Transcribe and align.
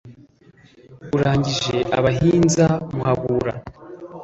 urangije 1.15 1.77
abahinza 1.97 2.65
muhabura, 2.95 3.53